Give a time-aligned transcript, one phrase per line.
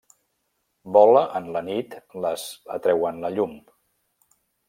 [0.95, 1.93] Vola en la nit
[2.25, 2.47] les
[2.79, 3.57] atreuen la llum.